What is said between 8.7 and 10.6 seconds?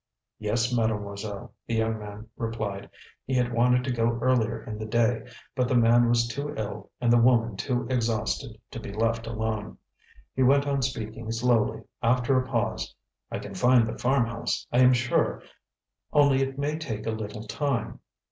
to be left alone. He